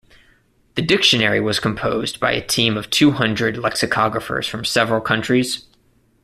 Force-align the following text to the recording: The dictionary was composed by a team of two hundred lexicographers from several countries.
The 0.73 0.81
dictionary 0.81 1.39
was 1.39 1.59
composed 1.59 2.19
by 2.19 2.31
a 2.31 2.43
team 2.43 2.75
of 2.75 2.89
two 2.89 3.11
hundred 3.11 3.55
lexicographers 3.57 4.47
from 4.47 4.65
several 4.65 4.99
countries. 4.99 5.67